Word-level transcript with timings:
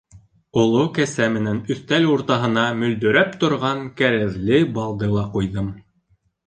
Оло 0.61 0.85
кәсә 0.95 1.27
менән 1.33 1.59
өҫтәл 1.75 2.09
уртаһына 2.13 2.65
мөлдөрәп 2.81 3.39
торған 3.45 3.85
кәрәҙле 4.03 4.65
балды 4.81 5.13
ла 5.19 5.33
ҡуйҙым. 5.39 5.75